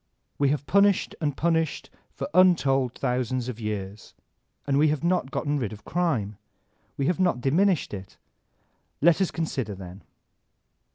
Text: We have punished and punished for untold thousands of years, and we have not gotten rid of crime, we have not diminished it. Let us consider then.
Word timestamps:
We 0.39 0.49
have 0.49 0.65
punished 0.65 1.13
and 1.21 1.37
punished 1.37 1.91
for 2.11 2.27
untold 2.33 2.95
thousands 2.95 3.47
of 3.49 3.59
years, 3.59 4.15
and 4.65 4.79
we 4.79 4.87
have 4.87 5.03
not 5.03 5.29
gotten 5.29 5.59
rid 5.59 5.71
of 5.71 5.85
crime, 5.85 6.39
we 6.97 7.05
have 7.05 7.19
not 7.19 7.39
diminished 7.39 7.93
it. 7.93 8.17
Let 8.99 9.21
us 9.21 9.29
consider 9.29 9.75
then. 9.75 10.01